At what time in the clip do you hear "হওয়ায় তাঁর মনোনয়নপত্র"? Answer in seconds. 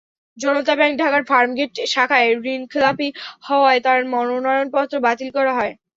3.47-4.95